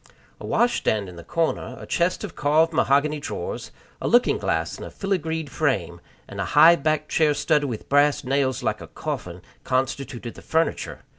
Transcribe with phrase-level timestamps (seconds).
[0.39, 3.69] A wash stand in the corner, a chest of carved mahogany drawers,
[4.01, 8.23] a looking glass in a filigreed frame, and a high backed chair studded with brass
[8.23, 11.03] nails like a coffin, constituted the furniture.